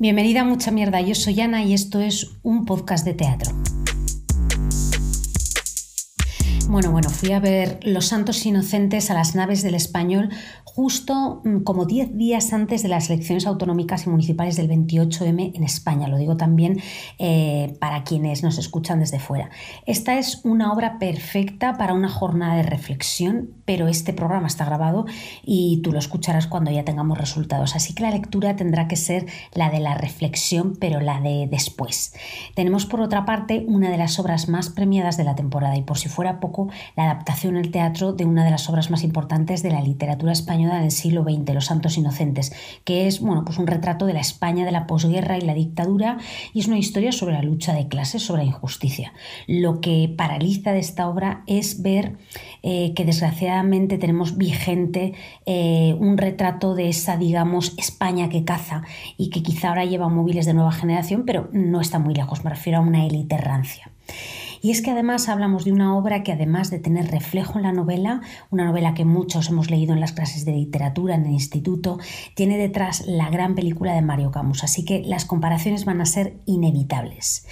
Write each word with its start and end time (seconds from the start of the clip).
Bienvenida 0.00 0.40
a 0.40 0.44
Mucha 0.44 0.70
Mierda, 0.70 1.02
yo 1.02 1.14
soy 1.14 1.38
Ana 1.42 1.62
y 1.62 1.74
esto 1.74 2.00
es 2.00 2.30
un 2.42 2.64
podcast 2.64 3.04
de 3.04 3.12
teatro. 3.12 3.52
Bueno, 6.70 6.92
bueno, 6.92 7.10
fui 7.10 7.32
a 7.32 7.40
ver 7.40 7.80
Los 7.82 8.06
Santos 8.06 8.46
Inocentes 8.46 9.10
a 9.10 9.14
las 9.14 9.34
naves 9.34 9.64
del 9.64 9.74
español 9.74 10.30
justo 10.74 11.42
mm, 11.44 11.62
como 11.64 11.84
10 11.84 12.16
días 12.16 12.52
antes 12.52 12.84
de 12.84 12.88
las 12.88 13.10
elecciones 13.10 13.46
autonómicas 13.46 14.06
y 14.06 14.10
municipales 14.10 14.56
del 14.56 14.68
28M 14.68 15.52
en 15.54 15.64
España. 15.64 16.06
Lo 16.06 16.16
digo 16.16 16.36
también 16.36 16.80
eh, 17.18 17.76
para 17.80 18.04
quienes 18.04 18.44
nos 18.44 18.56
escuchan 18.56 19.00
desde 19.00 19.18
fuera. 19.18 19.50
Esta 19.84 20.16
es 20.16 20.40
una 20.44 20.72
obra 20.72 21.00
perfecta 21.00 21.76
para 21.76 21.92
una 21.92 22.08
jornada 22.08 22.54
de 22.54 22.62
reflexión, 22.62 23.50
pero 23.64 23.88
este 23.88 24.12
programa 24.12 24.46
está 24.46 24.64
grabado 24.64 25.06
y 25.44 25.80
tú 25.82 25.90
lo 25.90 25.98
escucharás 25.98 26.46
cuando 26.46 26.70
ya 26.70 26.84
tengamos 26.84 27.18
resultados. 27.18 27.74
Así 27.74 27.94
que 27.94 28.04
la 28.04 28.10
lectura 28.12 28.54
tendrá 28.54 28.86
que 28.86 28.96
ser 28.96 29.26
la 29.54 29.70
de 29.70 29.80
la 29.80 29.94
reflexión, 29.94 30.76
pero 30.78 31.00
la 31.00 31.20
de 31.20 31.48
después. 31.50 32.14
Tenemos 32.54 32.86
por 32.86 33.00
otra 33.00 33.24
parte 33.24 33.64
una 33.66 33.90
de 33.90 33.98
las 33.98 34.20
obras 34.20 34.48
más 34.48 34.68
premiadas 34.68 35.16
de 35.16 35.24
la 35.24 35.34
temporada 35.34 35.76
y 35.76 35.82
por 35.82 35.98
si 35.98 36.08
fuera 36.08 36.38
poco, 36.38 36.59
la 36.96 37.04
adaptación 37.04 37.56
al 37.56 37.70
teatro 37.70 38.12
de 38.12 38.24
una 38.24 38.44
de 38.44 38.50
las 38.50 38.68
obras 38.68 38.90
más 38.90 39.02
importantes 39.02 39.62
de 39.62 39.70
la 39.70 39.80
literatura 39.80 40.32
española 40.32 40.80
del 40.80 40.90
siglo 40.90 41.24
XX, 41.24 41.54
Los 41.54 41.66
Santos 41.66 41.96
Inocentes, 41.96 42.52
que 42.84 43.06
es 43.06 43.20
bueno, 43.20 43.44
pues 43.44 43.58
un 43.58 43.66
retrato 43.66 44.06
de 44.06 44.14
la 44.14 44.20
España 44.20 44.64
de 44.64 44.72
la 44.72 44.86
posguerra 44.86 45.38
y 45.38 45.42
la 45.42 45.54
dictadura 45.54 46.18
y 46.52 46.60
es 46.60 46.66
una 46.66 46.78
historia 46.78 47.12
sobre 47.12 47.34
la 47.34 47.42
lucha 47.42 47.72
de 47.74 47.88
clases, 47.88 48.22
sobre 48.22 48.42
la 48.42 48.48
injusticia. 48.48 49.12
Lo 49.46 49.80
que 49.80 50.12
paraliza 50.16 50.72
de 50.72 50.80
esta 50.80 51.08
obra 51.08 51.42
es 51.46 51.82
ver 51.82 52.16
eh, 52.62 52.92
que 52.94 53.04
desgraciadamente 53.04 53.98
tenemos 53.98 54.36
vigente 54.36 55.14
eh, 55.46 55.94
un 55.98 56.18
retrato 56.18 56.74
de 56.74 56.88
esa, 56.88 57.16
digamos, 57.16 57.74
España 57.78 58.28
que 58.28 58.44
caza 58.44 58.82
y 59.16 59.30
que 59.30 59.42
quizá 59.42 59.68
ahora 59.68 59.84
lleva 59.84 60.08
móviles 60.08 60.46
de 60.46 60.54
nueva 60.54 60.72
generación, 60.72 61.24
pero 61.26 61.48
no 61.52 61.80
está 61.80 61.98
muy 61.98 62.14
lejos, 62.14 62.44
me 62.44 62.50
refiero 62.50 62.78
a 62.78 62.82
una 62.82 63.06
élite 63.06 63.36
rancia. 63.36 63.90
Y 64.62 64.70
es 64.70 64.82
que 64.82 64.90
además 64.90 65.28
hablamos 65.28 65.64
de 65.64 65.72
una 65.72 65.96
obra 65.96 66.22
que 66.22 66.32
además 66.32 66.70
de 66.70 66.78
tener 66.78 67.10
reflejo 67.10 67.58
en 67.58 67.62
la 67.62 67.72
novela, 67.72 68.20
una 68.50 68.64
novela 68.64 68.94
que 68.94 69.04
muchos 69.04 69.48
hemos 69.48 69.70
leído 69.70 69.94
en 69.94 70.00
las 70.00 70.12
clases 70.12 70.44
de 70.44 70.52
literatura 70.52 71.14
en 71.14 71.24
el 71.24 71.32
instituto, 71.32 71.98
tiene 72.34 72.58
detrás 72.58 73.06
la 73.06 73.30
gran 73.30 73.54
película 73.54 73.94
de 73.94 74.02
Mario 74.02 74.30
Camus, 74.30 74.62
así 74.62 74.84
que 74.84 75.02
las 75.02 75.24
comparaciones 75.24 75.84
van 75.84 76.00
a 76.00 76.06
ser 76.06 76.36
inevitables. 76.44 77.46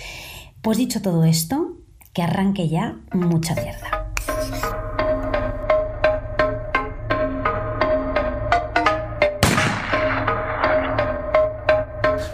Pues 0.61 0.77
dicho 0.77 1.01
todo 1.01 1.25
esto, 1.25 1.79
que 2.13 2.23
arranque 2.23 2.69
ya 2.69 2.99
mucha 3.13 3.55
mierda. 3.55 4.13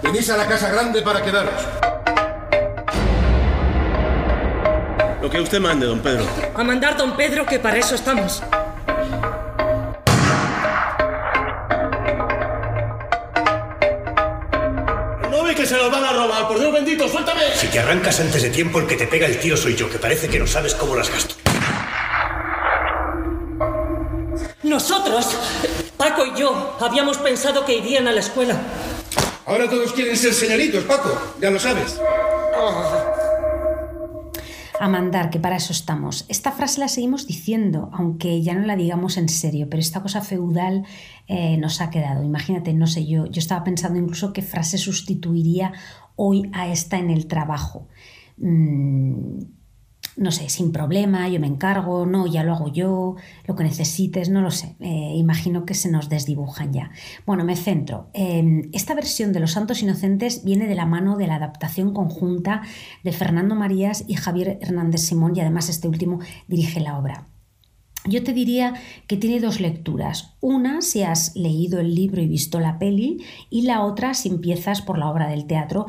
Venís 0.03 0.31
a 0.31 0.37
la 0.37 0.47
casa 0.47 0.71
grande 0.71 1.03
para 1.03 1.23
quedaros. 1.23 1.94
Lo 5.25 5.31
que 5.31 5.41
usted 5.41 5.59
mande, 5.59 5.87
don 5.87 6.01
Pedro. 6.01 6.27
A 6.55 6.63
mandar, 6.63 6.99
don 6.99 7.17
Pedro, 7.17 7.47
que 7.47 7.59
para 7.59 7.79
eso 7.79 7.95
estamos. 7.95 8.43
No 15.31 15.45
ve 15.45 15.55
que 15.55 15.65
se 15.65 15.79
los 15.79 15.91
van 15.91 16.05
a 16.05 16.13
robar, 16.13 16.47
por 16.47 16.61
Dios 16.61 16.71
bendito, 16.71 17.09
suéltame. 17.09 17.41
Si 17.55 17.69
te 17.69 17.79
arrancas 17.79 18.21
antes 18.21 18.43
de 18.43 18.51
tiempo, 18.51 18.81
el 18.81 18.87
que 18.87 18.97
te 18.97 19.07
pega 19.07 19.27
el 19.27 19.39
tiro 19.39 19.57
soy 19.57 19.75
yo, 19.75 19.89
que 19.89 19.99
parece 19.99 20.29
que 20.29 20.39
no 20.39 20.47
sabes 20.47 20.75
cómo 20.75 20.95
las 20.95 21.09
gasto. 21.09 21.37
Nosotros, 24.63 25.39
Paco 25.97 26.27
y 26.27 26.39
yo, 26.39 26.77
habíamos 26.81 27.17
pensado 27.17 27.65
que 27.65 27.79
irían 27.79 28.07
a 28.09 28.13
la 28.13 28.21
escuela. 28.21 28.59
Ahora 29.47 29.71
todos 29.71 29.91
quieren 29.95 30.19
ser 30.19 30.35
señoritos, 30.35 30.85
Paco, 30.85 31.19
ya 31.41 31.51
lo 31.51 31.59
sabes. 31.59 31.99
A 34.81 34.89
mandar, 34.89 35.31
que 35.31 35.39
para 35.39 35.57
eso 35.57 35.73
estamos. 35.73 36.25
Esta 36.29 36.53
frase 36.53 36.81
la 36.81 36.89
seguimos 36.89 37.27
diciendo, 37.27 37.91
aunque 37.93 38.43
ya 38.43 38.55
no 38.55 38.67
la 38.67 38.77
digamos 38.77 39.17
en 39.17 39.29
serio, 39.29 39.69
pero 39.71 39.81
esta 39.81 40.03
cosa 40.03 40.21
feudal 40.21 40.85
eh, 41.27 41.57
nos 41.59 41.81
ha 41.81 41.91
quedado. 41.91 42.23
Imagínate, 42.23 42.75
no 42.75 42.87
sé 42.87 43.07
yo, 43.07 43.27
yo 43.27 43.39
estaba 43.39 43.65
pensando 43.65 43.99
incluso 43.99 44.33
qué 44.33 44.43
frase 44.43 44.79
sustituiría 44.79 45.73
hoy 46.17 46.51
a 46.53 46.69
esta 46.69 46.99
en 46.99 47.11
el 47.11 47.27
trabajo. 47.27 47.89
Mm, 48.37 49.43
no 50.17 50.31
sé, 50.31 50.49
sin 50.49 50.73
problema, 50.73 51.29
yo 51.29 51.41
me 51.41 51.47
encargo, 51.47 52.07
no, 52.07 52.27
ya 52.27 52.45
lo 52.45 52.55
hago 52.55 52.69
yo, 52.73 53.17
lo 53.47 53.57
que 53.57 53.65
necesites, 53.65 54.29
no 54.29 54.43
lo 54.43 54.51
sé. 54.51 54.77
Eh, 54.81 55.15
imagino 55.17 55.65
que 55.65 55.75
se 55.75 55.91
nos 55.91 56.09
desdibujan 56.09 56.73
ya. 56.73 56.91
Bueno, 57.27 57.45
me 57.45 57.57
centro. 57.57 58.11
Eh, 58.15 58.69
esta 58.73 58.95
versión 58.95 59.33
de 59.33 59.41
Los 59.41 59.53
Santos 59.53 59.83
Inocentes 59.83 60.45
viene 60.45 60.67
de 60.67 60.75
la 60.75 60.87
mano 60.87 61.17
de 61.17 61.27
la 61.27 61.37
adaptación 61.37 61.93
conjunta 61.93 62.63
de 63.03 63.13
Fernando 63.13 63.55
Marías 63.55 64.05
y 64.07 64.15
Javier 64.15 64.59
Hernández 64.61 65.03
Simón 65.03 65.33
y 65.35 65.41
además 65.41 65.69
este 65.69 65.89
último 65.89 66.21
dirige 66.49 66.81
la 66.81 66.99
obra. 66.99 67.27
Yo 68.07 68.23
te 68.23 68.35
diría 68.35 68.75
que 69.07 69.17
tiene 69.17 69.41
dos 69.41 69.61
lecturas. 69.61 70.35
Una 70.43 70.83
si 70.83 71.03
has 71.03 71.35
leído 71.37 71.81
el 71.81 71.95
libro 71.95 72.21
y 72.21 72.29
visto 72.29 72.61
la 72.61 72.79
peli 72.79 73.25
y 73.49 73.63
la 73.63 73.83
otra 73.83 74.13
si 74.13 74.29
empiezas 74.29 74.83
por 74.83 74.99
la 74.99 75.09
obra 75.09 75.27
del 75.29 75.47
teatro 75.47 75.87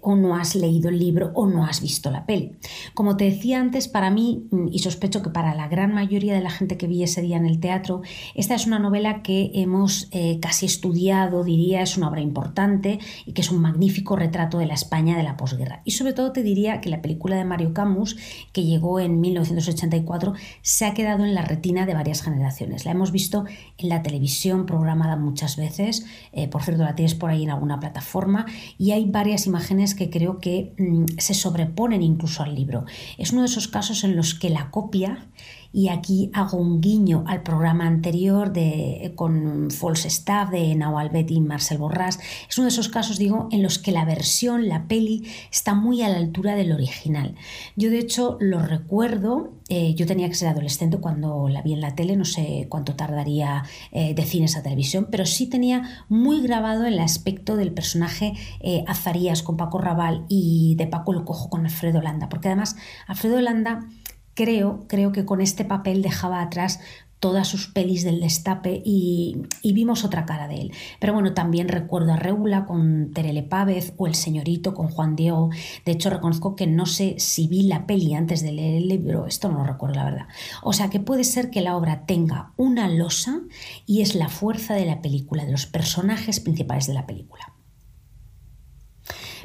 o 0.00 0.16
no 0.16 0.36
has 0.36 0.54
leído 0.54 0.88
el 0.88 0.98
libro 0.98 1.32
o 1.34 1.46
no 1.46 1.66
has 1.66 1.82
visto 1.82 2.10
la 2.10 2.24
peli. 2.24 2.52
Como 2.94 3.18
te 3.18 3.24
decía 3.24 3.60
antes, 3.60 3.88
para 3.88 4.10
mí, 4.10 4.48
y 4.70 4.78
sospecho 4.78 5.20
que 5.20 5.28
para 5.28 5.54
la 5.54 5.68
gran 5.68 5.92
mayoría 5.92 6.32
de 6.32 6.40
la 6.40 6.48
gente 6.48 6.78
que 6.78 6.86
vi 6.86 7.02
ese 7.02 7.20
día 7.20 7.36
en 7.36 7.44
el 7.44 7.60
teatro, 7.60 8.00
esta 8.34 8.54
es 8.54 8.66
una 8.66 8.78
novela 8.78 9.22
que 9.22 9.50
hemos 9.52 10.08
eh, 10.12 10.38
casi 10.40 10.64
estudiado, 10.64 11.44
diría, 11.44 11.82
es 11.82 11.98
una 11.98 12.08
obra 12.08 12.22
importante 12.22 13.00
y 13.26 13.32
que 13.32 13.42
es 13.42 13.50
un 13.50 13.60
magnífico 13.60 14.16
retrato 14.16 14.56
de 14.56 14.64
la 14.64 14.74
España 14.74 15.14
de 15.18 15.24
la 15.24 15.36
posguerra. 15.36 15.82
Y 15.84 15.90
sobre 15.90 16.14
todo 16.14 16.32
te 16.32 16.42
diría 16.42 16.80
que 16.80 16.88
la 16.88 17.02
película 17.02 17.36
de 17.36 17.44
Mario 17.44 17.74
Camus, 17.74 18.16
que 18.52 18.64
llegó 18.64 18.98
en 18.98 19.20
1984, 19.20 20.32
se 20.62 20.86
ha 20.86 20.94
quedado 20.94 21.22
en 21.22 21.33
la 21.34 21.42
retina 21.42 21.86
de 21.86 21.94
varias 21.94 22.22
generaciones. 22.22 22.84
La 22.84 22.92
hemos 22.92 23.12
visto 23.12 23.44
en 23.78 23.88
la 23.88 24.02
televisión 24.02 24.66
programada 24.66 25.16
muchas 25.16 25.56
veces, 25.56 26.06
eh, 26.32 26.48
por 26.48 26.62
cierto 26.62 26.82
la 26.82 26.94
tienes 26.94 27.14
por 27.14 27.30
ahí 27.30 27.44
en 27.44 27.50
alguna 27.50 27.80
plataforma, 27.80 28.46
y 28.78 28.92
hay 28.92 29.04
varias 29.06 29.46
imágenes 29.46 29.94
que 29.94 30.10
creo 30.10 30.38
que 30.38 30.74
mm, 30.78 31.18
se 31.18 31.34
sobreponen 31.34 32.02
incluso 32.02 32.42
al 32.42 32.54
libro. 32.54 32.84
Es 33.18 33.32
uno 33.32 33.42
de 33.42 33.48
esos 33.48 33.68
casos 33.68 34.04
en 34.04 34.16
los 34.16 34.34
que 34.34 34.50
la 34.50 34.70
copia 34.70 35.28
y 35.74 35.88
aquí 35.88 36.30
hago 36.32 36.56
un 36.56 36.80
guiño 36.80 37.24
al 37.26 37.42
programa 37.42 37.88
anterior 37.88 38.52
de, 38.52 39.12
con 39.16 39.72
False 39.72 40.06
Staff 40.06 40.50
de 40.50 40.72
Nawal 40.76 41.10
Betty 41.10 41.34
y 41.34 41.40
Marcel 41.40 41.78
Borrás. 41.78 42.20
Es 42.48 42.56
uno 42.56 42.66
de 42.66 42.68
esos 42.68 42.88
casos, 42.88 43.18
digo, 43.18 43.48
en 43.50 43.60
los 43.62 43.80
que 43.80 43.90
la 43.90 44.04
versión, 44.04 44.68
la 44.68 44.86
peli, 44.86 45.26
está 45.50 45.74
muy 45.74 46.02
a 46.02 46.08
la 46.08 46.18
altura 46.18 46.54
del 46.54 46.70
original. 46.70 47.34
Yo, 47.74 47.90
de 47.90 47.98
hecho, 47.98 48.38
lo 48.40 48.60
recuerdo. 48.60 49.52
Eh, 49.68 49.94
yo 49.94 50.06
tenía 50.06 50.28
que 50.28 50.34
ser 50.34 50.48
adolescente 50.48 50.98
cuando 50.98 51.48
la 51.48 51.62
vi 51.62 51.72
en 51.72 51.80
la 51.80 51.96
tele, 51.96 52.16
no 52.16 52.26
sé 52.26 52.66
cuánto 52.68 52.94
tardaría 52.94 53.64
eh, 53.90 54.14
de 54.14 54.22
cines 54.24 54.56
a 54.56 54.62
televisión, 54.62 55.08
pero 55.10 55.26
sí 55.26 55.48
tenía 55.48 56.04
muy 56.08 56.42
grabado 56.42 56.84
el 56.84 57.00
aspecto 57.00 57.56
del 57.56 57.72
personaje 57.72 58.34
eh, 58.60 58.84
Azarías 58.86 59.42
con 59.42 59.56
Paco 59.56 59.78
Raval 59.78 60.26
y 60.28 60.74
de 60.76 60.86
Paco 60.86 61.14
el 61.14 61.24
Cojo 61.24 61.48
con 61.48 61.64
Alfredo 61.64 62.02
Landa, 62.02 62.28
porque 62.28 62.48
además 62.48 62.76
Alfredo 63.08 63.40
Landa 63.40 63.88
creo, 64.34 64.84
creo 64.88 65.12
que 65.12 65.24
con 65.24 65.40
este 65.40 65.64
papel 65.64 66.02
dejaba 66.02 66.42
atrás 66.42 66.80
todas 67.24 67.48
sus 67.48 67.68
pelis 67.68 68.04
del 68.04 68.20
destape 68.20 68.82
y, 68.84 69.46
vimos 69.62 70.04
otra 70.04 70.26
cara 70.26 70.46
de 70.46 70.56
él. 70.56 70.72
Pero 71.00 71.14
bueno, 71.14 71.32
también 71.32 71.68
recuerdo 71.68 72.12
a 72.12 72.16
Reula 72.16 72.66
con 72.66 73.12
Terele 73.14 73.42
Pávez 73.42 73.94
o 73.96 74.06
El 74.06 74.14
Señorito 74.14 74.74
con 74.74 74.88
Juan 74.88 75.16
Diego. 75.16 75.48
De 75.86 75.92
hecho, 75.92 76.10
reconozco 76.10 76.54
que 76.54 76.66
no 76.66 76.84
sé 76.84 77.14
si 77.16 77.48
vi 77.48 77.62
la 77.62 77.86
peli 77.86 78.12
antes 78.12 78.42
de 78.42 78.52
leer 78.52 78.74
el 78.74 78.88
libro, 78.88 79.26
esto 79.26 79.48
no 79.48 79.60
lo 79.60 79.64
recuerdo 79.64 79.94
la 79.94 80.04
verdad. 80.04 80.26
O 80.62 80.74
sea 80.74 80.90
que 80.90 81.00
puede 81.00 81.24
ser 81.24 81.48
que 81.48 81.62
la 81.62 81.78
obra 81.78 82.04
tenga 82.04 82.52
una 82.58 82.88
losa 82.88 83.40
y 83.86 84.02
es 84.02 84.14
la 84.14 84.28
fuerza 84.28 84.74
de 84.74 84.84
la 84.84 85.00
película, 85.00 85.46
de 85.46 85.52
los 85.52 85.64
personajes 85.64 86.40
principales 86.40 86.86
de 86.86 86.92
la 86.92 87.06
película. 87.06 87.54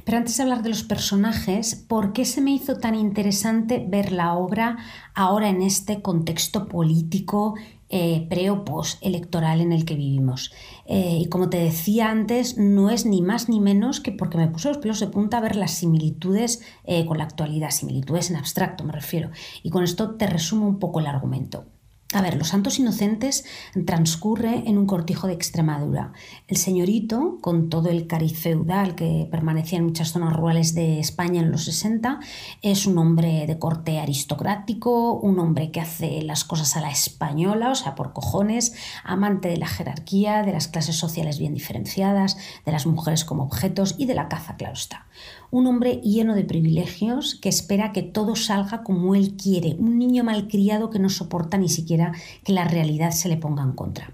Pero 0.05 0.17
antes 0.17 0.37
de 0.37 0.43
hablar 0.43 0.63
de 0.63 0.69
los 0.69 0.83
personajes, 0.83 1.75
¿por 1.75 2.13
qué 2.13 2.25
se 2.25 2.41
me 2.41 2.51
hizo 2.51 2.77
tan 2.77 2.95
interesante 2.95 3.85
ver 3.87 4.11
la 4.11 4.33
obra 4.33 4.77
ahora 5.13 5.49
en 5.49 5.61
este 5.61 6.01
contexto 6.01 6.67
político 6.67 7.55
eh, 7.91 8.27
pre 8.29 8.51
o 8.51 8.65
post 8.65 9.03
electoral 9.03 9.61
en 9.61 9.71
el 9.71 9.85
que 9.85 9.95
vivimos? 9.95 10.51
Eh, 10.85 11.19
y 11.21 11.25
como 11.29 11.49
te 11.49 11.57
decía 11.57 12.09
antes, 12.09 12.57
no 12.57 12.89
es 12.89 13.05
ni 13.05 13.21
más 13.21 13.49
ni 13.49 13.59
menos 13.59 13.99
que 13.99 14.11
porque 14.11 14.37
me 14.37 14.47
puso 14.47 14.69
los 14.69 14.77
pelos 14.77 14.99
de 14.99 15.07
punta 15.07 15.37
a 15.37 15.41
ver 15.41 15.55
las 15.55 15.71
similitudes 15.71 16.61
eh, 16.83 17.05
con 17.05 17.17
la 17.17 17.23
actualidad, 17.23 17.71
similitudes 17.71 18.29
en 18.29 18.37
abstracto 18.37 18.83
me 18.83 18.93
refiero. 18.93 19.29
Y 19.63 19.69
con 19.69 19.83
esto 19.83 20.15
te 20.15 20.27
resumo 20.27 20.67
un 20.67 20.79
poco 20.79 20.99
el 20.99 21.07
argumento. 21.07 21.65
A 22.11 22.23
ver, 22.23 22.37
Los 22.37 22.47
Santos 22.47 22.79
Inocentes 22.79 23.45
transcurre 23.85 24.63
en 24.65 24.79
un 24.79 24.87
cortijo 24.87 25.27
de 25.27 25.33
Extremadura. 25.33 26.11
El 26.47 26.57
señorito, 26.57 27.37
con 27.39 27.69
todo 27.69 27.89
el 27.89 28.07
cariz 28.07 28.35
feudal 28.35 28.95
que 28.95 29.27
permanecía 29.29 29.77
en 29.77 29.85
muchas 29.85 30.11
zonas 30.11 30.35
rurales 30.35 30.73
de 30.73 30.99
España 30.99 31.39
en 31.39 31.51
los 31.51 31.65
60, 31.65 32.19
es 32.63 32.87
un 32.87 32.97
hombre 32.97 33.45
de 33.45 33.59
corte 33.59 33.99
aristocrático, 33.99 35.19
un 35.19 35.37
hombre 35.37 35.69
que 35.69 35.81
hace 35.81 36.23
las 36.23 36.45
cosas 36.45 36.75
a 36.77 36.81
la 36.81 36.89
española, 36.89 37.69
o 37.69 37.75
sea, 37.75 37.93
por 37.93 38.11
cojones, 38.11 38.73
amante 39.03 39.49
de 39.49 39.57
la 39.57 39.67
jerarquía, 39.67 40.41
de 40.41 40.53
las 40.53 40.67
clases 40.67 40.95
sociales 40.95 41.37
bien 41.37 41.53
diferenciadas, 41.53 42.37
de 42.65 42.71
las 42.71 42.87
mujeres 42.87 43.23
como 43.23 43.43
objetos 43.43 43.93
y 43.99 44.07
de 44.07 44.15
la 44.15 44.29
caza, 44.29 44.55
claro 44.55 44.73
está 44.73 45.05
un 45.51 45.67
hombre 45.67 46.01
lleno 46.03 46.35
de 46.35 46.43
privilegios 46.43 47.35
que 47.35 47.49
espera 47.49 47.91
que 47.91 48.03
todo 48.03 48.35
salga 48.35 48.83
como 48.83 49.15
él 49.15 49.35
quiere, 49.35 49.75
un 49.79 49.97
niño 49.97 50.23
malcriado 50.23 50.89
que 50.89 50.99
no 50.99 51.09
soporta 51.09 51.57
ni 51.57 51.69
siquiera 51.69 52.13
que 52.43 52.53
la 52.53 52.65
realidad 52.65 53.11
se 53.11 53.29
le 53.29 53.37
ponga 53.37 53.63
en 53.63 53.73
contra. 53.73 54.13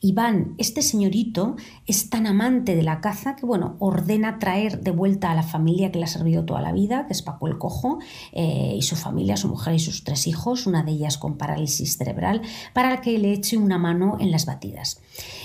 Iván, 0.00 0.54
este 0.58 0.82
señorito, 0.82 1.56
es 1.86 2.10
tan 2.10 2.26
amante 2.26 2.76
de 2.76 2.82
la 2.82 3.00
caza 3.00 3.36
que, 3.36 3.46
bueno, 3.46 3.76
ordena 3.78 4.38
traer 4.38 4.80
de 4.80 4.90
vuelta 4.90 5.30
a 5.30 5.34
la 5.34 5.42
familia 5.42 5.90
que 5.90 5.98
le 5.98 6.04
ha 6.04 6.08
servido 6.08 6.44
toda 6.44 6.60
la 6.60 6.72
vida, 6.72 7.06
que 7.06 7.12
es 7.12 7.22
Paco 7.22 7.48
el 7.48 7.58
Cojo, 7.58 7.98
eh, 8.32 8.74
y 8.76 8.82
su 8.82 8.96
familia, 8.96 9.36
su 9.36 9.48
mujer 9.48 9.74
y 9.74 9.78
sus 9.78 10.04
tres 10.04 10.26
hijos, 10.26 10.66
una 10.66 10.82
de 10.82 10.92
ellas 10.92 11.18
con 11.18 11.38
parálisis 11.38 11.96
cerebral, 11.96 12.42
para 12.72 13.00
que 13.00 13.18
le 13.18 13.32
eche 13.32 13.56
una 13.56 13.78
mano 13.78 14.16
en 14.20 14.30
las 14.30 14.46
batidas. 14.46 15.00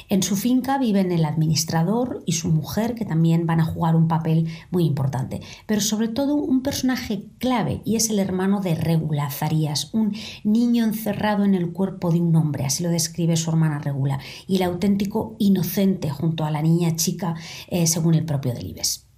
En 0.09 0.23
su 0.23 0.35
finca 0.35 0.77
viven 0.77 1.11
el 1.11 1.25
administrador 1.25 2.23
y 2.25 2.33
su 2.33 2.49
mujer, 2.49 2.95
que 2.95 3.05
también 3.05 3.45
van 3.45 3.59
a 3.59 3.65
jugar 3.65 3.95
un 3.95 4.07
papel 4.07 4.49
muy 4.69 4.85
importante, 4.85 5.41
pero 5.65 5.81
sobre 5.81 6.07
todo 6.07 6.35
un 6.35 6.63
personaje 6.63 7.25
clave, 7.37 7.81
y 7.85 7.95
es 7.95 8.09
el 8.09 8.19
hermano 8.19 8.61
de 8.61 8.75
Regula 8.75 9.29
Zarías, 9.31 9.93
un 9.93 10.13
niño 10.43 10.83
encerrado 10.83 11.45
en 11.45 11.55
el 11.55 11.71
cuerpo 11.71 12.11
de 12.11 12.19
un 12.19 12.35
hombre, 12.35 12.65
así 12.65 12.83
lo 12.83 12.89
describe 12.89 13.37
su 13.37 13.49
hermana 13.49 13.79
Regula, 13.79 14.19
y 14.47 14.57
el 14.57 14.63
auténtico 14.63 15.35
inocente 15.39 16.09
junto 16.09 16.43
a 16.43 16.51
la 16.51 16.61
niña 16.61 16.95
chica, 16.95 17.35
eh, 17.67 17.87
según 17.87 18.15
el 18.15 18.25
propio 18.25 18.53
Delibes. 18.53 19.10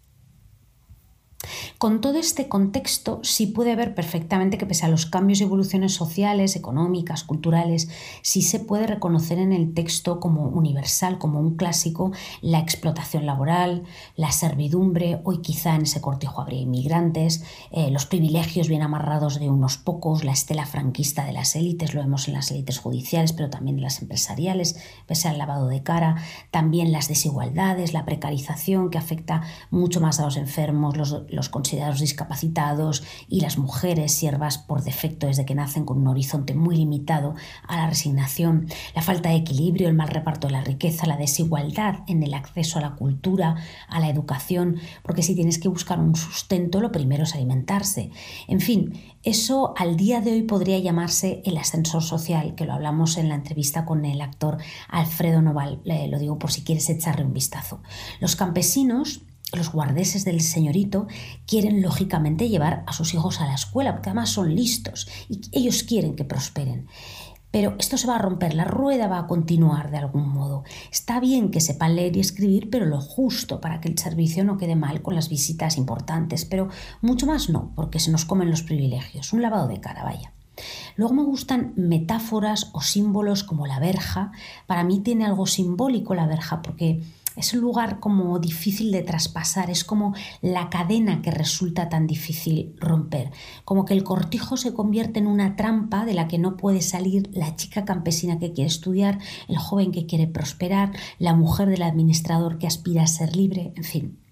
Con 1.78 2.02
todo 2.02 2.18
este 2.18 2.48
contexto, 2.48 3.20
sí 3.24 3.48
puede 3.48 3.76
ver 3.76 3.96
perfectamente 3.96 4.58
que 4.58 4.66
pese 4.66 4.86
a 4.86 4.90
los 4.90 5.06
cambios 5.06 5.42
y 5.42 5.44
evoluciones 5.44 5.94
sociales, 5.94 6.56
económicas, 6.56 7.24
culturales, 7.24 7.90
sí 8.22 8.42
se 8.42 8.60
puede 8.60 8.88
reconocer 8.88 9.40
en 9.40 9.54
el 9.54 9.74
texto 9.74 10.20
como 10.20 10.44
universal, 10.44 11.18
como 11.18 11.40
un 11.40 11.56
clásico, 11.56 12.12
la 12.42 12.60
explotación 12.60 13.26
laboral, 13.26 13.84
la 14.16 14.32
servidumbre, 14.32 15.22
hoy 15.24 15.42
quizá 15.42 15.76
en 15.76 15.84
ese 15.84 16.02
cortijo 16.02 16.42
habría 16.42 16.62
inmigrantes, 16.62 17.44
eh, 17.72 17.90
los 17.92 18.06
privilegios 18.06 18.68
bien 18.68 18.82
amarrados 18.82 19.40
de 19.40 19.50
unos 19.50 19.78
pocos, 19.78 20.24
la 20.24 20.32
estela 20.32 20.66
franquista 20.66 21.26
de 21.26 21.34
las 21.34 21.56
élites, 21.56 21.94
lo 21.94 22.02
vemos 22.02 22.28
en 22.28 22.36
las 22.36 22.52
élites 22.52 22.80
judiciales, 22.80 23.34
pero 23.34 23.50
también 23.50 23.78
en 23.78 23.84
las 23.84 24.02
empresariales, 24.02 24.78
pese 25.08 25.28
al 25.28 25.38
lavado 25.38 25.68
de 25.68 25.84
cara, 25.84 26.16
también 26.52 26.92
las 26.92 27.08
desigualdades, 27.08 27.94
la 27.94 28.06
precarización 28.06 28.90
que 28.90 28.98
afecta 28.98 29.42
mucho 29.72 30.02
más 30.02 30.20
a 30.20 30.26
los 30.26 30.38
enfermos, 30.38 30.98
los, 30.98 31.24
los 31.34 31.50
considerados 31.50 32.00
discapacitados 32.00 33.04
y 33.28 33.42
las 33.42 33.58
mujeres 33.58 34.14
siervas 34.14 34.58
por 34.58 34.84
defecto 34.84 35.28
desde 35.28 35.46
que 35.46 35.56
nacen 35.56 35.86
con 35.86 35.98
un 35.98 36.08
horizonte 36.08 36.54
muy 36.54 36.78
limitado 36.78 37.36
a 37.68 37.78
la 37.78 37.88
resignación, 37.88 38.68
la 38.96 39.02
falta 39.02 39.30
de 39.30 39.36
equilibrio, 39.36 39.88
el 39.88 39.96
mal 39.96 40.10
reparto 40.10 40.48
de 40.48 40.54
la 40.54 40.64
riqueza, 40.64 41.08
la 41.08 41.18
desigualdad 41.18 42.00
en 42.08 42.24
el 42.24 42.34
acceso 42.34 42.80
a 42.80 42.82
la 42.82 42.96
cultura, 42.96 43.56
a 43.88 44.00
la 44.00 44.10
educación, 44.10 44.78
porque 45.02 45.24
si 45.24 45.36
tienes 45.36 45.60
que 45.60 45.68
buscar 45.68 46.00
un 46.00 46.16
sustento, 46.16 46.80
lo 46.80 46.92
primero 46.92 47.24
es 47.24 47.36
alimentarse. 47.36 48.12
En 48.48 48.60
fin, 48.60 48.94
eso 49.24 49.74
al 49.78 49.98
día 49.98 50.22
de 50.22 50.34
hoy 50.34 50.42
podría 50.44 50.80
llamarse 50.80 51.42
el 51.46 51.58
ascensor 51.58 52.04
social, 52.04 52.56
que 52.56 52.66
lo 52.66 52.74
hablamos 52.74 53.18
en 53.18 53.30
la 53.30 53.36
entrevista 53.36 53.86
con 53.86 54.06
el 54.06 54.22
actor 54.22 54.58
Alfredo 54.90 55.42
Noval, 55.42 55.82
lo 55.86 56.20
digo 56.20 56.38
por 56.40 56.52
si 56.52 56.64
quieres 56.64 56.90
echarle 56.90 57.26
un 57.26 57.34
vistazo. 57.34 57.82
Los 58.20 58.36
campesinos 58.36 59.22
los 59.58 59.72
guardeses 59.72 60.26
del 60.26 60.42
señorito 60.42 61.08
quieren 61.46 61.82
lógicamente 61.82 62.50
llevar 62.50 62.84
a 62.88 62.94
sus 62.94 63.14
hijos 63.14 63.42
a 63.42 63.46
la 63.46 63.56
escuela, 63.56 63.94
porque 63.94 64.10
además 64.10 64.30
son 64.30 64.56
listos 64.56 65.08
y 65.30 65.42
ellos 65.52 65.84
quieren 65.84 66.16
que 66.16 66.26
prosperen. 66.26 66.88
Pero 67.54 67.76
esto 67.78 67.98
se 67.98 68.08
va 68.08 68.16
a 68.16 68.20
romper, 68.20 68.56
la 68.56 68.66
rueda 68.66 69.08
va 69.08 69.20
a 69.20 69.28
continuar 69.28 69.92
de 69.92 69.98
algún 69.98 70.28
modo. 70.28 70.64
Está 70.92 71.20
bien 71.20 71.52
que 71.52 71.62
sepan 71.62 71.96
leer 71.96 72.18
y 72.18 72.20
escribir, 72.20 72.72
pero 72.72 72.88
lo 72.88 73.00
justo 73.00 73.62
para 73.62 73.80
que 73.80 73.90
el 73.90 74.00
servicio 74.00 74.44
no 74.44 74.58
quede 74.58 74.76
mal 74.76 75.04
con 75.04 75.14
las 75.14 75.30
visitas 75.30 75.78
importantes, 75.78 76.46
pero 76.46 76.70
mucho 77.02 77.28
más 77.28 77.50
no, 77.50 77.72
porque 77.76 78.00
se 78.00 78.10
nos 78.10 78.26
comen 78.26 78.50
los 78.50 78.64
privilegios. 78.64 79.34
Un 79.34 79.44
lavado 79.44 79.68
de 79.68 79.80
cara, 79.80 80.04
vaya. 80.04 80.34
Luego 80.96 81.14
me 81.14 81.24
gustan 81.24 81.74
metáforas 81.76 82.70
o 82.74 82.82
símbolos 82.82 83.44
como 83.44 83.68
la 83.68 83.80
verja. 83.80 84.32
Para 84.66 84.84
mí 84.84 85.00
tiene 85.02 85.26
algo 85.26 85.46
simbólico 85.46 86.16
la 86.16 86.26
verja 86.26 86.64
porque 86.64 87.04
es 87.36 87.54
un 87.54 87.62
lugar 87.62 88.00
como 88.00 88.38
difícil 88.40 88.92
de 88.92 89.02
traspasar, 89.02 89.70
es 89.70 89.84
como 89.84 90.14
la 90.42 90.70
cadena 90.70 91.22
que 91.22 91.32
resulta 91.32 91.90
tan 91.90 92.08
difícil 92.08 92.76
romper, 92.80 93.32
como 93.66 93.86
que 93.86 93.94
el 93.94 94.04
cortijo 94.04 94.58
se 94.58 94.74
convierte 94.74 95.20
en 95.20 95.28
una 95.28 95.56
trampa 95.56 96.06
de 96.06 96.14
la 96.14 96.28
que 96.28 96.38
no 96.38 96.58
puede 96.58 96.82
salir 96.82 97.30
la 97.34 97.56
chica 97.56 97.86
campesina 97.86 98.40
que 98.40 98.54
quiere 98.54 98.68
estudiar, 98.68 99.20
el 99.48 99.58
joven 99.58 99.92
que 99.92 100.06
quiere 100.06 100.28
prosperar, 100.28 100.92
la 101.20 101.34
mujer 101.34 101.70
del 101.70 101.84
administrador 101.84 102.58
que 102.58 102.68
aspira 102.68 103.04
a 103.04 103.08
ser 103.08 103.36
libre, 103.36 103.74
en 103.76 103.84
fin. 103.84 104.23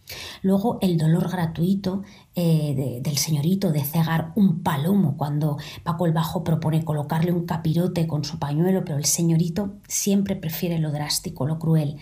Luego 0.42 0.78
el 0.82 0.98
dolor 0.98 1.30
gratuito 1.30 2.04
eh, 2.36 3.02
del 3.04 3.18
señorito 3.18 3.72
de 3.72 3.84
cegar 3.84 4.32
un 4.36 4.64
palomo 4.64 5.18
cuando 5.18 5.58
Paco 5.84 6.06
el 6.06 6.14
Bajo 6.14 6.44
propone 6.44 6.86
colocarle 6.86 7.32
un 7.32 7.46
capirote 7.46 8.08
con 8.08 8.24
su 8.24 8.40
pañuelo, 8.40 8.84
pero 8.86 8.98
el 8.98 9.06
señorito 9.06 9.74
siempre 9.88 10.36
prefiere 10.36 10.80
lo 10.80 10.92
drástico, 10.92 11.46
lo 11.46 11.60
cruel. 11.60 11.98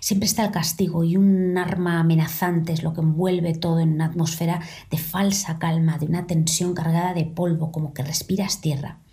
Siempre 0.00 0.26
está 0.26 0.44
el 0.44 0.50
castigo 0.50 1.04
y 1.04 1.16
un 1.16 1.56
arma 1.58 2.00
amenazante 2.00 2.72
es 2.72 2.82
lo 2.82 2.94
que 2.94 3.00
envuelve 3.00 3.54
todo 3.54 3.80
en 3.80 3.92
una 3.92 4.06
atmósfera 4.06 4.60
de 4.90 4.98
falsa 4.98 5.58
calma, 5.58 5.98
de 5.98 6.06
una 6.06 6.26
tensión 6.26 6.74
cargada 6.74 7.14
de 7.14 7.24
polvo, 7.24 7.70
como 7.70 7.92
que 7.92 8.02
respiras 8.02 8.60
tierra. 8.60 9.03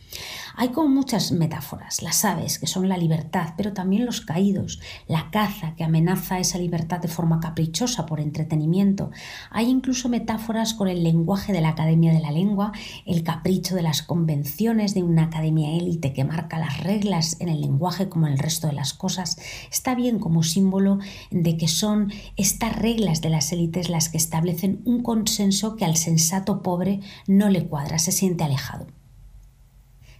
Hay 0.61 0.69
como 0.69 0.89
muchas 0.89 1.31
metáforas, 1.31 2.03
las 2.03 2.23
aves, 2.23 2.59
que 2.59 2.67
son 2.67 2.87
la 2.87 2.95
libertad, 2.95 3.55
pero 3.57 3.73
también 3.73 4.05
los 4.05 4.21
caídos, 4.21 4.79
la 5.07 5.31
caza, 5.31 5.73
que 5.73 5.83
amenaza 5.83 6.37
esa 6.37 6.59
libertad 6.59 6.99
de 6.99 7.07
forma 7.07 7.39
caprichosa 7.39 8.05
por 8.05 8.19
entretenimiento. 8.19 9.09
Hay 9.49 9.71
incluso 9.71 10.07
metáforas 10.07 10.75
con 10.75 10.87
el 10.87 11.01
lenguaje 11.01 11.51
de 11.51 11.61
la 11.61 11.69
Academia 11.69 12.13
de 12.13 12.19
la 12.19 12.29
Lengua, 12.29 12.73
el 13.07 13.23
capricho 13.23 13.73
de 13.73 13.81
las 13.81 14.03
convenciones 14.03 14.93
de 14.93 15.01
una 15.01 15.23
academia 15.23 15.75
élite 15.75 16.13
que 16.13 16.25
marca 16.25 16.59
las 16.59 16.79
reglas 16.83 17.37
en 17.39 17.49
el 17.49 17.59
lenguaje 17.59 18.07
como 18.07 18.27
en 18.27 18.33
el 18.33 18.37
resto 18.37 18.67
de 18.67 18.73
las 18.73 18.93
cosas. 18.93 19.39
Está 19.71 19.95
bien 19.95 20.19
como 20.19 20.43
símbolo 20.43 20.99
de 21.31 21.57
que 21.57 21.67
son 21.67 22.13
estas 22.37 22.75
reglas 22.75 23.21
de 23.21 23.31
las 23.31 23.51
élites 23.51 23.89
las 23.89 24.09
que 24.09 24.17
establecen 24.17 24.83
un 24.85 25.01
consenso 25.01 25.75
que 25.75 25.85
al 25.85 25.97
sensato 25.97 26.61
pobre 26.61 26.99
no 27.25 27.49
le 27.49 27.65
cuadra, 27.65 27.97
se 27.97 28.11
siente 28.11 28.43
alejado. 28.43 29.00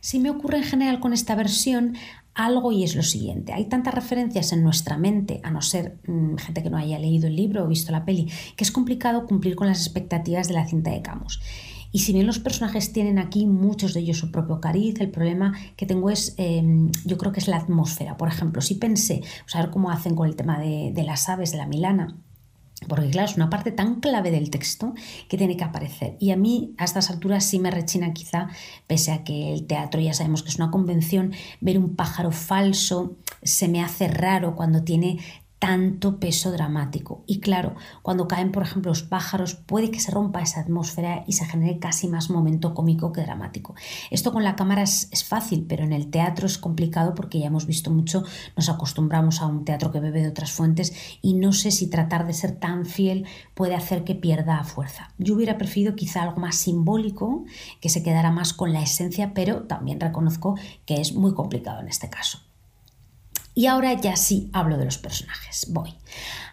Si 0.02 0.20
me 0.20 0.30
ocurre 0.30 0.58
en 0.58 0.64
general 0.64 1.00
con 1.00 1.14
esta 1.14 1.36
versión 1.36 1.96
algo 2.34 2.72
y 2.72 2.84
es 2.84 2.96
lo 2.96 3.04
siguiente. 3.04 3.54
Hay 3.54 3.66
tantas 3.66 3.94
referencias 3.94 4.52
en 4.54 4.64
nuestra 4.64 4.98
mente, 4.98 5.42
a 5.44 5.52
no 5.52 5.62
ser 5.62 6.00
mm, 6.08 6.36
gente 6.38 6.64
que 6.64 6.70
no 6.70 6.78
haya 6.78 7.00
leído 7.00 7.28
el 7.28 7.36
libro 7.36 7.64
o 7.64 7.68
visto 7.68 7.92
la 7.92 8.06
peli, 8.06 8.30
que 8.56 8.64
es 8.64 8.72
complicado 8.72 9.26
cumplir 9.26 9.56
con 9.56 9.68
las 9.68 9.86
expectativas 9.86 10.48
de 10.48 10.54
la 10.56 10.68
cinta 10.68 10.92
de 10.92 11.02
Camus. 11.02 11.42
Y 11.92 12.00
si 12.00 12.14
bien 12.14 12.26
los 12.26 12.40
personajes 12.40 12.94
tienen 12.94 13.20
aquí 13.20 13.46
muchos 13.46 13.94
de 13.94 14.00
ellos 14.00 14.18
su 14.18 14.32
propio 14.32 14.62
cariz, 14.62 15.00
el 15.02 15.12
problema 15.12 15.54
que 15.76 15.86
tengo 15.86 16.10
es, 16.10 16.34
em, 16.38 16.90
yo 17.06 17.18
creo 17.18 17.34
que 17.34 17.42
es 17.42 17.50
la 17.50 17.58
atmósfera. 17.58 18.16
Por 18.16 18.30
ejemplo, 18.30 18.62
si 18.62 18.76
pensé, 18.76 19.22
a 19.54 19.62
ver 19.62 19.72
cómo 19.72 19.92
hacen 19.92 20.16
con 20.16 20.28
el 20.28 20.38
tema 20.38 20.58
de, 20.58 20.92
de 20.94 21.04
las 21.04 21.28
aves 21.28 21.52
de 21.52 21.58
la 21.58 21.68
Milana, 21.68 22.16
porque 22.88 23.10
claro, 23.10 23.30
es 23.30 23.36
una 23.36 23.50
parte 23.50 23.72
tan 23.72 24.00
clave 24.00 24.32
del 24.32 24.50
texto 24.50 24.94
que 25.28 25.38
tiene 25.38 25.56
que 25.56 25.64
aparecer. 25.64 26.18
Y 26.20 26.32
a 26.32 26.38
mí 26.38 26.74
a 26.78 26.84
estas 26.84 27.10
alturas 27.10 27.46
sí 27.46 27.60
me 27.60 27.72
rechina 27.72 28.14
quizá, 28.14 28.50
pese 28.88 29.12
a 29.12 29.24
que 29.24 29.54
el 29.54 29.68
teatro 29.68 30.02
ya 30.02 30.14
sabemos 30.14 30.44
que 30.44 30.50
es 30.50 30.56
una 30.56 30.72
convención, 30.72 31.34
ver 31.60 31.78
un 31.78 31.96
pájaro 31.96 32.32
falso 32.32 33.18
se 33.44 33.68
me 33.68 33.82
hace 33.82 34.08
raro 34.08 34.56
cuando 34.56 34.84
tiene 34.84 35.20
tanto 35.62 36.20
peso 36.20 36.52
dramático. 36.52 37.24
Y 37.28 37.40
claro, 37.40 37.76
cuando 38.02 38.28
caen, 38.28 38.52
por 38.52 38.64
ejemplo, 38.64 38.90
los 38.90 39.04
pájaros, 39.04 39.54
puede 39.54 39.92
que 39.92 40.00
se 40.00 40.10
rompa 40.10 40.42
esa 40.42 40.60
atmósfera 40.60 41.24
y 41.28 41.34
se 41.34 41.46
genere 41.46 41.78
casi 41.78 42.08
más 42.08 42.32
momento 42.32 42.74
cómico 42.74 43.12
que 43.14 43.22
dramático. 43.22 43.76
Esto 44.10 44.34
con 44.34 44.44
la 44.44 44.56
cámara 44.56 44.82
es, 44.82 45.24
fácil, 45.24 45.68
pero 45.70 45.84
en 45.84 45.94
el 45.94 46.10
teatro 46.10 46.48
es 46.48 46.58
complicado 46.58 47.14
porque 47.14 47.38
ya 47.38 47.46
hemos 47.46 47.68
visto 47.68 47.92
mucho, 47.92 48.24
nos 48.58 48.70
acostumbramos 48.70 49.40
a 49.40 49.46
un 49.46 49.64
teatro 49.64 49.92
que 49.92 50.00
bebe 50.00 50.24
de 50.24 50.30
otras 50.30 50.52
fuentes 50.52 50.94
y 51.22 51.36
no 51.36 51.54
sé 51.54 51.70
si 51.70 51.92
tratar 51.92 52.26
de 52.26 52.34
ser 52.34 52.54
tan 52.54 52.88
fiel 52.88 53.28
puede 53.54 53.76
hacer 53.76 54.04
que 54.04 54.16
pierda 54.16 54.64
fuerza. 54.64 55.14
Yo 55.20 55.36
hubiera 55.36 55.60
preferido 55.60 55.96
quizá 55.96 56.24
algo 56.24 56.42
más 56.42 56.56
simbólico, 56.56 57.46
que 57.80 57.90
se 57.90 58.02
quedara 58.02 58.32
más 58.32 58.54
con 58.54 58.74
la 58.74 58.82
esencia, 58.82 59.36
pero 59.36 59.68
también 59.68 60.00
reconozco 60.00 60.58
que 60.88 61.02
es 61.02 61.14
muy 61.14 61.36
complicado 61.36 61.82
en 61.82 61.88
este 61.88 62.10
caso. 62.10 62.51
Y 63.54 63.66
ahora 63.66 63.94
ya 63.94 64.16
sí 64.16 64.50
hablo 64.54 64.78
de 64.78 64.86
los 64.86 64.98
personajes. 64.98 65.68
Voy. 65.70 65.96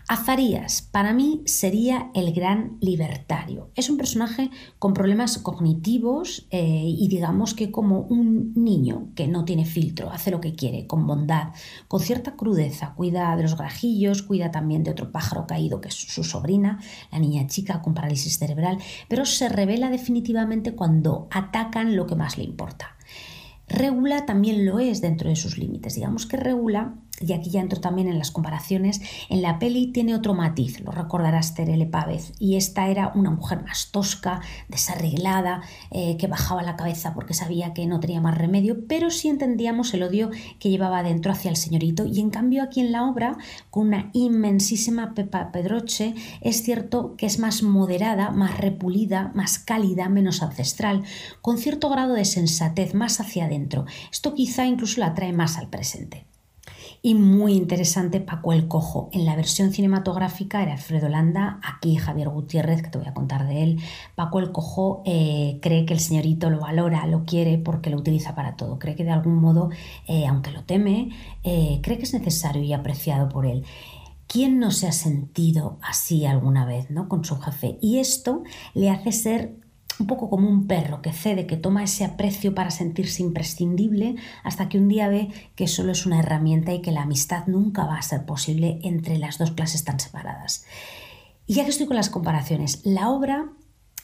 Azarías, 0.08 0.80
para 0.80 1.12
mí, 1.12 1.42
sería 1.44 2.10
el 2.14 2.32
gran 2.32 2.78
libertario. 2.80 3.70
Es 3.74 3.90
un 3.90 3.98
personaje 3.98 4.50
con 4.78 4.94
problemas 4.94 5.36
cognitivos 5.36 6.46
eh, 6.50 6.82
y 6.86 7.08
digamos 7.08 7.52
que 7.52 7.70
como 7.70 8.00
un 8.00 8.54
niño 8.54 9.10
que 9.14 9.28
no 9.28 9.44
tiene 9.44 9.66
filtro, 9.66 10.10
hace 10.10 10.30
lo 10.30 10.40
que 10.40 10.54
quiere, 10.54 10.86
con 10.86 11.06
bondad, 11.06 11.48
con 11.88 12.00
cierta 12.00 12.36
crudeza, 12.36 12.94
cuida 12.94 13.36
de 13.36 13.42
los 13.42 13.58
grajillos, 13.58 14.22
cuida 14.22 14.50
también 14.50 14.82
de 14.82 14.92
otro 14.92 15.12
pájaro 15.12 15.46
caído 15.46 15.82
que 15.82 15.88
es 15.88 15.94
su 15.94 16.24
sobrina, 16.24 16.80
la 17.12 17.18
niña 17.18 17.46
chica 17.46 17.82
con 17.82 17.92
parálisis 17.92 18.38
cerebral, 18.38 18.78
pero 19.08 19.26
se 19.26 19.50
revela 19.50 19.90
definitivamente 19.90 20.72
cuando 20.72 21.28
atacan 21.30 21.96
lo 21.96 22.06
que 22.06 22.16
más 22.16 22.38
le 22.38 22.44
importa. 22.44 22.96
Regula 23.68 24.26
también 24.26 24.64
lo 24.64 24.78
es 24.78 25.00
dentro 25.00 25.28
de 25.28 25.36
sus 25.36 25.58
límites. 25.58 25.94
Digamos 25.94 26.26
que 26.26 26.36
Regula 26.36 26.94
y 27.20 27.32
aquí 27.32 27.50
ya 27.50 27.60
entro 27.60 27.80
también 27.80 28.08
en 28.08 28.18
las 28.18 28.30
comparaciones, 28.30 29.00
en 29.28 29.42
la 29.42 29.58
peli 29.58 29.92
tiene 29.92 30.14
otro 30.14 30.34
matiz, 30.34 30.80
lo 30.80 30.90
recordarás 30.90 31.54
Terele 31.54 31.86
Pávez, 31.86 32.32
y 32.38 32.56
esta 32.56 32.88
era 32.88 33.12
una 33.14 33.30
mujer 33.30 33.62
más 33.62 33.90
tosca, 33.90 34.40
desarreglada, 34.68 35.62
eh, 35.90 36.16
que 36.16 36.26
bajaba 36.26 36.62
la 36.62 36.76
cabeza 36.76 37.14
porque 37.14 37.34
sabía 37.34 37.74
que 37.74 37.86
no 37.86 38.00
tenía 38.00 38.20
más 38.20 38.36
remedio, 38.36 38.86
pero 38.86 39.10
sí 39.10 39.28
entendíamos 39.28 39.94
el 39.94 40.02
odio 40.02 40.30
que 40.58 40.70
llevaba 40.70 41.02
dentro 41.02 41.32
hacia 41.32 41.50
el 41.50 41.56
señorito, 41.56 42.06
y 42.06 42.20
en 42.20 42.30
cambio 42.30 42.62
aquí 42.62 42.80
en 42.80 42.92
la 42.92 43.04
obra, 43.04 43.36
con 43.70 43.88
una 43.88 44.10
inmensísima 44.12 45.14
Pepa 45.14 45.50
Pedroche, 45.52 46.14
es 46.40 46.62
cierto 46.62 47.16
que 47.16 47.26
es 47.26 47.38
más 47.38 47.62
moderada, 47.62 48.30
más 48.30 48.58
repulida, 48.58 49.32
más 49.34 49.58
cálida, 49.58 50.08
menos 50.08 50.42
ancestral, 50.42 51.02
con 51.42 51.58
cierto 51.58 51.88
grado 51.88 52.14
de 52.14 52.24
sensatez 52.24 52.94
más 52.94 53.20
hacia 53.20 53.46
adentro. 53.46 53.86
Esto 54.12 54.34
quizá 54.34 54.66
incluso 54.66 55.00
la 55.00 55.14
trae 55.14 55.32
más 55.32 55.56
al 55.58 55.68
presente. 55.68 56.26
Y 57.00 57.14
muy 57.14 57.54
interesante 57.54 58.20
Paco 58.20 58.52
el 58.52 58.66
Cojo. 58.66 59.08
En 59.12 59.24
la 59.24 59.36
versión 59.36 59.72
cinematográfica 59.72 60.62
era 60.62 60.72
Alfredo 60.72 61.08
Landa, 61.08 61.60
aquí 61.62 61.96
Javier 61.96 62.28
Gutiérrez, 62.28 62.82
que 62.82 62.90
te 62.90 62.98
voy 62.98 63.06
a 63.06 63.14
contar 63.14 63.46
de 63.46 63.62
él. 63.62 63.80
Paco 64.16 64.40
el 64.40 64.50
Cojo 64.50 65.02
eh, 65.06 65.58
cree 65.62 65.84
que 65.84 65.94
el 65.94 66.00
señorito 66.00 66.50
lo 66.50 66.60
valora, 66.60 67.06
lo 67.06 67.24
quiere 67.24 67.58
porque 67.58 67.90
lo 67.90 67.98
utiliza 67.98 68.34
para 68.34 68.56
todo. 68.56 68.78
Cree 68.78 68.96
que 68.96 69.04
de 69.04 69.12
algún 69.12 69.36
modo, 69.36 69.70
eh, 70.08 70.26
aunque 70.26 70.50
lo 70.50 70.64
teme, 70.64 71.10
eh, 71.44 71.80
cree 71.82 71.98
que 71.98 72.04
es 72.04 72.14
necesario 72.14 72.62
y 72.62 72.72
apreciado 72.72 73.28
por 73.28 73.46
él. 73.46 73.64
¿Quién 74.26 74.58
no 74.58 74.72
se 74.72 74.88
ha 74.88 74.92
sentido 74.92 75.78
así 75.80 76.26
alguna 76.26 76.66
vez 76.66 76.90
¿no? 76.90 77.08
con 77.08 77.24
su 77.24 77.38
jefe? 77.38 77.78
Y 77.80 77.98
esto 77.98 78.42
le 78.74 78.90
hace 78.90 79.12
ser 79.12 79.56
un 80.00 80.06
poco 80.06 80.30
como 80.30 80.48
un 80.48 80.66
perro 80.66 81.02
que 81.02 81.12
cede, 81.12 81.46
que 81.46 81.56
toma 81.56 81.84
ese 81.84 82.04
aprecio 82.04 82.54
para 82.54 82.70
sentirse 82.70 83.22
imprescindible, 83.22 84.16
hasta 84.44 84.68
que 84.68 84.78
un 84.78 84.88
día 84.88 85.08
ve 85.08 85.28
que 85.54 85.66
solo 85.66 85.92
es 85.92 86.06
una 86.06 86.20
herramienta 86.20 86.72
y 86.72 86.82
que 86.82 86.92
la 86.92 87.02
amistad 87.02 87.46
nunca 87.46 87.84
va 87.84 87.96
a 87.96 88.02
ser 88.02 88.24
posible 88.24 88.78
entre 88.82 89.18
las 89.18 89.38
dos 89.38 89.52
clases 89.52 89.84
tan 89.84 90.00
separadas. 90.00 90.64
Y 91.46 91.54
ya 91.54 91.64
que 91.64 91.70
estoy 91.70 91.86
con 91.86 91.96
las 91.96 92.10
comparaciones, 92.10 92.82
la 92.84 93.08
obra 93.08 93.50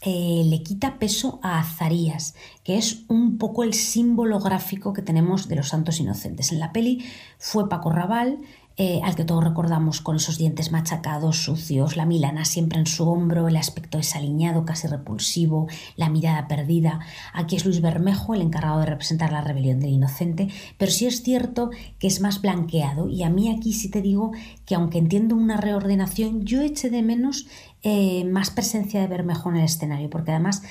eh, 0.07 0.43
le 0.45 0.63
quita 0.63 0.99
peso 0.99 1.41
a 1.43 1.59
Azarías, 1.59 2.35
que 2.63 2.77
es 2.77 3.05
un 3.09 3.39
poco 3.39 3.65
el 3.65 3.73
símbolo 3.73 4.39
gráfico 4.39 4.93
que 4.93 5.01
tenemos 5.01 5.49
de 5.49 5.57
los 5.57 5.69
santos 5.69 5.99
inocentes. 5.99 6.53
En 6.53 6.61
la 6.61 6.73
peli 6.73 7.05
fue 7.39 7.71
Paco 7.71 7.91
Raval, 7.91 8.41
eh, 8.77 9.01
al 9.05 9.15
que 9.15 9.25
todos 9.25 9.45
recordamos 9.45 10.01
con 10.01 10.17
esos 10.17 10.37
dientes 10.37 10.73
machacados, 10.73 11.45
sucios, 11.45 11.97
la 11.97 12.07
milana 12.07 12.45
siempre 12.45 12.81
en 12.81 12.87
su 12.87 13.09
hombro, 13.09 13.47
el 13.47 13.57
aspecto 13.57 13.99
desaliñado, 13.99 14.65
casi 14.65 14.89
repulsivo, 14.89 15.69
la 15.97 16.09
mirada 16.09 16.49
perdida. 16.49 16.99
Aquí 17.33 17.55
es 17.55 17.65
Luis 17.65 17.81
Bermejo 17.81 18.35
el 18.35 18.43
encargado 18.43 18.81
de 18.81 18.87
representar 18.87 19.31
la 19.31 19.43
rebelión 19.43 19.79
del 19.79 19.91
inocente, 19.91 20.49
pero 20.77 20.91
sí 20.91 21.07
es 21.07 21.23
cierto 21.23 21.71
que 22.01 22.09
es 22.09 22.21
más 22.21 22.43
blanqueado 22.43 23.09
y 23.09 23.23
a 23.23 23.31
mí 23.31 23.49
aquí 23.49 23.73
sí 23.73 23.91
te 23.91 24.03
digo 24.03 24.33
que 24.67 24.75
aunque 24.75 24.99
entiendo 24.99 25.37
una 25.37 25.57
reordenación, 25.57 26.45
yo 26.45 26.61
eché 26.61 26.91
de 26.91 27.03
menos 27.03 27.47
eh, 27.83 28.25
más 28.25 28.51
presencia 28.51 29.01
de 29.01 29.07
Bermejo 29.07 29.51
en 29.51 29.57
el 29.57 29.65
escenario, 29.65 30.11
porque 30.11 30.33
además 30.33 30.63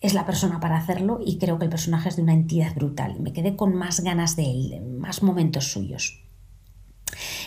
es 0.00 0.14
la 0.14 0.24
persona 0.24 0.60
para 0.60 0.78
hacerlo 0.78 1.18
y 1.24 1.38
creo 1.38 1.58
que 1.58 1.64
el 1.64 1.70
personaje 1.70 2.08
es 2.08 2.16
de 2.16 2.22
una 2.22 2.32
entidad 2.32 2.74
brutal. 2.74 3.18
Me 3.20 3.32
quedé 3.32 3.56
con 3.56 3.74
más 3.74 4.00
ganas 4.00 4.36
de 4.36 4.44
él, 4.44 4.82
más 4.98 5.22
momentos 5.22 5.72
suyos. 5.72 6.29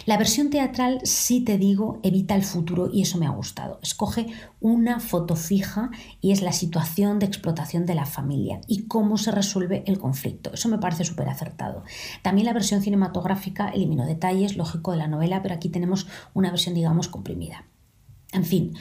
La 0.06 0.18
versión 0.18 0.50
teatral, 0.50 1.00
sí 1.04 1.42
te 1.42 1.58
digo, 1.58 2.00
evita 2.04 2.36
el 2.36 2.44
futuro 2.44 2.90
y 2.92 3.02
eso 3.02 3.18
me 3.18 3.26
ha 3.26 3.30
gustado. 3.30 3.80
Escoge 3.82 4.28
una 4.60 5.00
foto 5.00 5.36
fija 5.36 5.92
y 6.20 6.32
es 6.32 6.42
la 6.42 6.52
situación 6.52 7.20
de 7.20 7.26
explotación 7.26 7.86
de 7.86 7.96
la 7.96 8.06
familia 8.06 8.60
y 8.68 8.88
cómo 8.88 9.18
se 9.18 9.32
resuelve 9.32 9.84
el 9.88 10.00
conflicto. 10.00 10.52
Eso 10.54 10.68
me 10.68 10.78
parece 10.78 11.06
súper 11.06 11.30
acertado. 11.30 11.84
También 12.22 12.46
la 12.46 12.54
versión 12.54 12.82
cinematográfica 12.82 13.70
eliminó 13.70 14.06
detalles, 14.06 14.58
lógico, 14.58 14.92
de 14.92 14.98
la 14.98 15.08
novela, 15.08 15.42
pero 15.42 15.56
aquí 15.56 15.70
tenemos 15.70 16.08
una 16.34 16.50
versión, 16.50 16.76
digamos, 16.76 17.08
comprimida. 17.08 17.66
En 18.34 18.44
fin, 18.44 18.74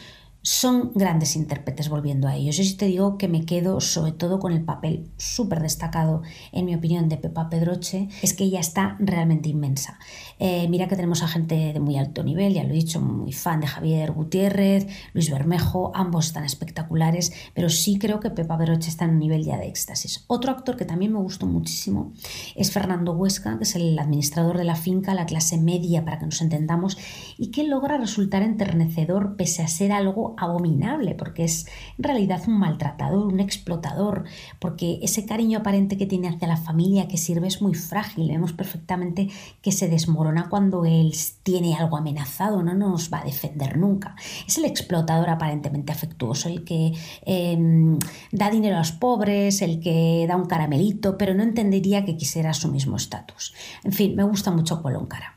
son 0.42 0.90
grandes 0.94 1.36
intérpretes 1.36 1.88
volviendo 1.88 2.26
a 2.26 2.34
ellos. 2.34 2.56
Yo 2.56 2.64
sí 2.64 2.74
te 2.76 2.86
digo 2.86 3.16
que 3.16 3.28
me 3.28 3.44
quedo 3.44 3.80
sobre 3.80 4.12
todo 4.12 4.40
con 4.40 4.52
el 4.52 4.64
papel 4.64 5.08
súper 5.16 5.60
destacado, 5.60 6.22
en 6.50 6.66
mi 6.66 6.74
opinión, 6.74 7.08
de 7.08 7.16
Pepa 7.16 7.48
Pedroche, 7.48 8.08
es 8.22 8.34
que 8.34 8.44
ella 8.44 8.60
está 8.60 8.96
realmente 8.98 9.48
inmensa. 9.48 9.98
Eh, 10.40 10.66
mira 10.68 10.88
que 10.88 10.96
tenemos 10.96 11.22
a 11.22 11.28
gente 11.28 11.72
de 11.72 11.80
muy 11.80 11.96
alto 11.96 12.24
nivel, 12.24 12.54
ya 12.54 12.64
lo 12.64 12.70
he 12.70 12.74
dicho, 12.74 13.00
muy 13.00 13.32
fan 13.32 13.60
de 13.60 13.68
Javier 13.68 14.10
Gutiérrez, 14.10 14.88
Luis 15.12 15.30
Bermejo, 15.30 15.92
ambos 15.94 16.26
están 16.26 16.44
espectaculares, 16.44 17.32
pero 17.54 17.68
sí 17.70 17.98
creo 17.98 18.18
que 18.18 18.30
Pepa 18.30 18.58
Pedroche 18.58 18.88
está 18.88 19.04
en 19.04 19.12
un 19.12 19.18
nivel 19.20 19.44
ya 19.44 19.58
de 19.58 19.68
éxtasis. 19.68 20.24
Otro 20.26 20.50
actor 20.50 20.76
que 20.76 20.84
también 20.84 21.12
me 21.12 21.20
gustó 21.20 21.46
muchísimo 21.46 22.12
es 22.56 22.72
Fernando 22.72 23.12
Huesca, 23.12 23.58
que 23.58 23.64
es 23.64 23.76
el 23.76 23.96
administrador 23.98 24.58
de 24.58 24.64
la 24.64 24.74
finca, 24.74 25.14
la 25.14 25.26
clase 25.26 25.56
media, 25.56 26.04
para 26.04 26.18
que 26.18 26.26
nos 26.26 26.40
entendamos, 26.40 26.98
y 27.38 27.52
que 27.52 27.62
logra 27.62 27.96
resultar 27.96 28.42
enternecedor 28.42 29.36
pese 29.36 29.62
a 29.62 29.68
ser 29.68 29.92
algo 29.92 30.31
abominable, 30.38 31.14
porque 31.14 31.44
es 31.44 31.66
en 31.98 32.04
realidad 32.04 32.42
un 32.46 32.58
maltratador, 32.58 33.32
un 33.32 33.40
explotador, 33.40 34.24
porque 34.58 34.98
ese 35.02 35.26
cariño 35.26 35.58
aparente 35.58 35.96
que 35.96 36.06
tiene 36.06 36.28
hacia 36.28 36.48
la 36.48 36.56
familia 36.56 37.08
que 37.08 37.16
sirve 37.16 37.48
es 37.48 37.62
muy 37.62 37.74
frágil. 37.74 38.28
Vemos 38.28 38.52
perfectamente 38.52 39.28
que 39.60 39.72
se 39.72 39.88
desmorona 39.88 40.48
cuando 40.48 40.84
él 40.84 41.14
tiene 41.42 41.74
algo 41.74 41.96
amenazado, 41.96 42.62
no 42.62 42.74
nos 42.74 43.12
va 43.12 43.20
a 43.20 43.24
defender 43.24 43.76
nunca. 43.76 44.16
Es 44.46 44.58
el 44.58 44.64
explotador 44.64 45.30
aparentemente 45.30 45.92
afectuoso, 45.92 46.48
el 46.48 46.64
que 46.64 46.92
em, 47.24 47.98
da 48.30 48.50
dinero 48.50 48.76
a 48.76 48.80
los 48.80 48.92
pobres, 48.92 49.62
el 49.62 49.80
que 49.80 50.26
da 50.28 50.36
un 50.36 50.46
caramelito, 50.46 51.18
pero 51.18 51.34
no 51.34 51.42
entendería 51.42 52.04
que 52.04 52.16
quisiera 52.16 52.54
su 52.54 52.70
mismo 52.70 52.96
estatus. 52.96 53.54
En 53.84 53.92
fin, 53.92 54.14
me 54.14 54.24
gusta 54.24 54.50
mucho 54.50 54.82
Colóncara. 54.82 55.36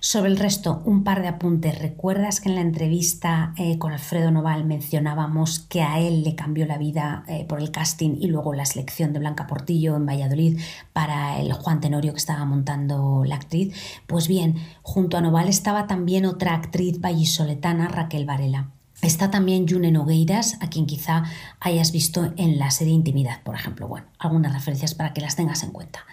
Sobre 0.00 0.30
el 0.30 0.38
resto, 0.38 0.80
un 0.84 1.02
par 1.02 1.22
de 1.22 1.28
apuntes. 1.28 1.78
¿Recuerdas 1.78 2.40
que 2.40 2.48
en 2.48 2.54
la 2.54 2.60
entrevista 2.60 3.52
eh, 3.56 3.78
con 3.78 3.92
Alfredo 3.92 4.30
Noval 4.30 4.64
mencionábamos 4.64 5.58
que 5.58 5.82
a 5.82 5.98
él 5.98 6.22
le 6.22 6.36
cambió 6.36 6.66
la 6.66 6.78
vida 6.78 7.24
eh, 7.26 7.44
por 7.48 7.60
el 7.60 7.72
casting 7.72 8.16
y 8.20 8.28
luego 8.28 8.54
la 8.54 8.64
selección 8.64 9.12
de 9.12 9.18
Blanca 9.18 9.48
Portillo 9.48 9.96
en 9.96 10.06
Valladolid 10.06 10.60
para 10.92 11.40
el 11.40 11.52
Juan 11.52 11.80
Tenorio 11.80 12.12
que 12.12 12.18
estaba 12.18 12.44
montando 12.44 13.24
la 13.24 13.34
actriz? 13.34 13.74
Pues 14.06 14.28
bien, 14.28 14.56
junto 14.82 15.16
a 15.16 15.20
Noval 15.20 15.48
estaba 15.48 15.88
también 15.88 16.26
otra 16.26 16.54
actriz 16.54 17.00
vallisoletana, 17.00 17.88
Raquel 17.88 18.24
Varela. 18.24 18.77
Está 19.00 19.30
también 19.30 19.68
June 19.68 19.92
Nogueiras, 19.92 20.58
a 20.60 20.70
quien 20.70 20.84
quizá 20.84 21.22
hayas 21.60 21.92
visto 21.92 22.32
en 22.36 22.58
la 22.58 22.72
serie 22.72 22.92
Intimidad, 22.92 23.42
por 23.44 23.54
ejemplo. 23.54 23.86
Bueno, 23.86 24.08
algunas 24.18 24.52
referencias 24.52 24.94
para 24.94 25.14
que 25.14 25.20
las 25.20 25.36
tengas 25.36 25.62
en 25.62 25.70
cuenta. 25.70 26.04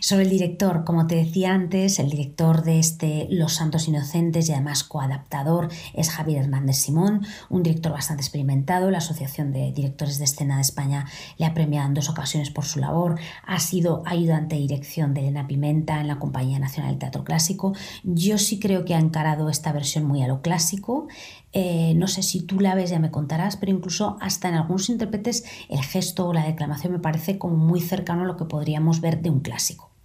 Sobre 0.00 0.24
el 0.24 0.30
director, 0.30 0.84
como 0.84 1.06
te 1.06 1.14
decía 1.14 1.54
antes, 1.54 1.98
el 1.98 2.10
director 2.10 2.62
de 2.62 2.78
este 2.78 3.26
Los 3.30 3.54
Santos 3.54 3.88
Inocentes 3.88 4.50
y 4.50 4.52
además 4.52 4.84
coadaptador 4.84 5.70
es 5.94 6.10
Javier 6.10 6.42
Hernández 6.42 6.76
Simón, 6.76 7.26
un 7.48 7.62
director 7.62 7.92
bastante 7.92 8.22
experimentado. 8.22 8.90
La 8.90 8.98
Asociación 8.98 9.50
de 9.50 9.72
Directores 9.72 10.18
de 10.18 10.24
Escena 10.24 10.56
de 10.56 10.62
España 10.62 11.06
le 11.38 11.46
ha 11.46 11.54
premiado 11.54 11.88
en 11.88 11.94
dos 11.94 12.10
ocasiones 12.10 12.50
por 12.50 12.66
su 12.66 12.80
labor. 12.80 13.18
Ha 13.46 13.60
sido 13.60 14.02
ayudante 14.04 14.56
de 14.56 14.60
dirección 14.60 15.14
de 15.14 15.20
Elena 15.20 15.46
Pimenta 15.46 16.02
en 16.02 16.08
la 16.08 16.18
Compañía 16.18 16.58
Nacional 16.58 16.92
del 16.92 16.98
Teatro 16.98 17.24
Clásico. 17.24 17.72
Yo 18.04 18.36
sí 18.36 18.58
creo 18.60 18.84
que 18.84 18.94
ha 18.94 18.98
encarado 18.98 19.48
esta 19.48 19.72
versión 19.72 20.04
muy 20.04 20.22
a 20.22 20.28
lo 20.28 20.42
clásico. 20.42 21.08
Eh, 21.58 21.94
no 21.96 22.06
sé 22.06 22.22
si 22.26 22.42
tú 22.42 22.60
la 22.60 22.74
ves, 22.74 22.90
ya 22.90 22.98
me 22.98 23.10
contarás, 23.10 23.56
pero 23.56 23.72
incluso 23.72 24.16
hasta 24.20 24.48
en 24.48 24.54
algunos 24.54 24.88
intérpretes 24.88 25.44
el 25.68 25.82
gesto 25.82 26.26
o 26.26 26.32
la 26.32 26.44
declamación 26.44 26.92
me 26.92 26.98
parece 26.98 27.38
como 27.38 27.56
muy 27.56 27.80
cercano 27.80 28.22
a 28.22 28.26
lo 28.26 28.36
que 28.36 28.44
podríamos 28.44 29.00
ver 29.00 29.22
de 29.22 29.30
un 29.30 29.40
clásico. 29.40 29.95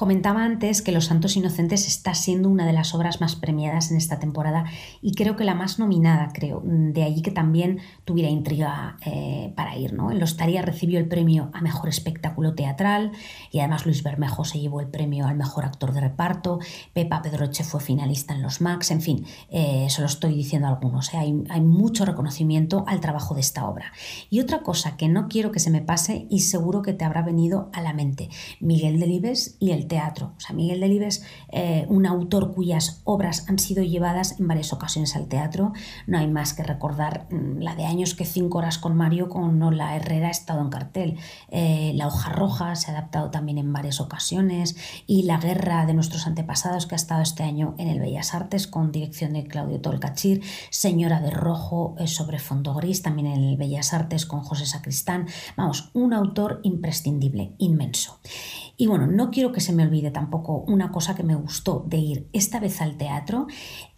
Comentaba 0.00 0.44
antes 0.44 0.80
que 0.80 0.92
Los 0.92 1.04
Santos 1.04 1.36
Inocentes 1.36 1.86
está 1.86 2.14
siendo 2.14 2.48
una 2.48 2.64
de 2.64 2.72
las 2.72 2.94
obras 2.94 3.20
más 3.20 3.36
premiadas 3.36 3.90
en 3.90 3.98
esta 3.98 4.18
temporada 4.18 4.64
y 5.02 5.12
creo 5.12 5.36
que 5.36 5.44
la 5.44 5.54
más 5.54 5.78
nominada, 5.78 6.30
creo. 6.32 6.62
De 6.64 7.02
allí 7.02 7.20
que 7.20 7.30
también 7.30 7.80
tuviera 8.06 8.30
intriga 8.30 8.96
eh, 9.04 9.52
para 9.56 9.76
ir. 9.76 9.92
¿no? 9.92 10.10
En 10.10 10.18
Los 10.18 10.38
Taría 10.38 10.62
recibió 10.62 10.98
el 10.98 11.06
premio 11.06 11.50
a 11.52 11.60
Mejor 11.60 11.90
Espectáculo 11.90 12.54
Teatral 12.54 13.12
y 13.52 13.58
además 13.58 13.84
Luis 13.84 14.02
Bermejo 14.02 14.42
se 14.46 14.58
llevó 14.58 14.80
el 14.80 14.86
premio 14.86 15.26
al 15.26 15.36
Mejor 15.36 15.66
Actor 15.66 15.92
de 15.92 16.00
Reparto, 16.00 16.60
Pepa 16.94 17.20
Pedroche 17.20 17.62
fue 17.62 17.82
finalista 17.82 18.34
en 18.34 18.40
los 18.40 18.62
Max, 18.62 18.92
en 18.92 19.02
fin, 19.02 19.26
eh, 19.50 19.84
solo 19.90 20.06
estoy 20.06 20.32
diciendo 20.34 20.66
algunos. 20.66 21.12
¿eh? 21.12 21.18
Hay, 21.18 21.44
hay 21.50 21.60
mucho 21.60 22.06
reconocimiento 22.06 22.84
al 22.88 23.00
trabajo 23.00 23.34
de 23.34 23.42
esta 23.42 23.68
obra. 23.68 23.92
Y 24.30 24.40
otra 24.40 24.62
cosa 24.62 24.96
que 24.96 25.10
no 25.10 25.28
quiero 25.28 25.52
que 25.52 25.60
se 25.60 25.68
me 25.68 25.82
pase 25.82 26.26
y 26.30 26.40
seguro 26.40 26.80
que 26.80 26.94
te 26.94 27.04
habrá 27.04 27.20
venido 27.20 27.68
a 27.74 27.82
la 27.82 27.92
mente, 27.92 28.30
Miguel 28.60 28.98
Delibes 28.98 29.58
y 29.60 29.72
el 29.72 29.89
teatro. 29.90 30.32
O 30.36 30.40
sea, 30.40 30.54
Miguel 30.54 30.80
Delibes, 30.80 31.24
eh, 31.48 31.84
un 31.88 32.06
autor 32.06 32.54
cuyas 32.54 33.02
obras 33.04 33.46
han 33.48 33.58
sido 33.58 33.82
llevadas 33.82 34.38
en 34.38 34.46
varias 34.46 34.72
ocasiones 34.72 35.16
al 35.16 35.26
teatro. 35.26 35.72
No 36.06 36.16
hay 36.16 36.28
más 36.28 36.54
que 36.54 36.62
recordar 36.62 37.26
mm, 37.30 37.58
la 37.58 37.74
de 37.74 37.86
años 37.86 38.14
que 38.14 38.24
cinco 38.24 38.58
horas 38.58 38.78
con 38.78 38.96
Mario 38.96 39.28
con 39.28 39.58
La 39.76 39.96
Herrera 39.96 40.28
ha 40.28 40.30
estado 40.30 40.60
en 40.60 40.70
cartel. 40.70 41.18
Eh, 41.48 41.92
la 41.96 42.06
hoja 42.06 42.30
roja 42.30 42.76
se 42.76 42.90
ha 42.90 42.94
adaptado 42.94 43.30
también 43.32 43.58
en 43.58 43.72
varias 43.72 44.00
ocasiones 44.00 44.76
y 45.08 45.24
La 45.24 45.38
guerra 45.38 45.84
de 45.86 45.94
nuestros 45.94 46.28
antepasados 46.28 46.86
que 46.86 46.94
ha 46.94 46.96
estado 46.96 47.20
este 47.20 47.42
año 47.42 47.74
en 47.76 47.88
el 47.88 47.98
Bellas 47.98 48.32
Artes 48.32 48.68
con 48.68 48.92
dirección 48.92 49.32
de 49.32 49.44
Claudio 49.44 49.80
Tolcachir. 49.80 50.42
Señora 50.70 51.20
de 51.20 51.30
Rojo 51.30 51.96
eh, 51.98 52.06
sobre 52.06 52.38
fondo 52.38 52.74
gris 52.74 53.02
también 53.02 53.26
en 53.26 53.42
el 53.42 53.56
Bellas 53.56 53.92
Artes 53.92 54.24
con 54.24 54.40
José 54.42 54.66
Sacristán. 54.66 55.26
Vamos, 55.56 55.90
un 55.94 56.14
autor 56.14 56.60
imprescindible, 56.62 57.54
inmenso. 57.58 58.20
Y 58.76 58.86
bueno, 58.86 59.06
no 59.06 59.30
quiero 59.30 59.52
que 59.52 59.60
se 59.60 59.72
me 59.72 59.79
olvide 59.82 60.10
tampoco 60.10 60.64
una 60.66 60.90
cosa 60.90 61.14
que 61.14 61.22
me 61.22 61.34
gustó 61.34 61.84
de 61.88 61.98
ir 61.98 62.28
esta 62.32 62.60
vez 62.60 62.80
al 62.80 62.96
teatro, 62.96 63.46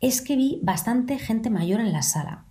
es 0.00 0.20
que 0.22 0.36
vi 0.36 0.60
bastante 0.62 1.18
gente 1.18 1.50
mayor 1.50 1.80
en 1.80 1.92
la 1.92 2.02
sala. 2.02 2.46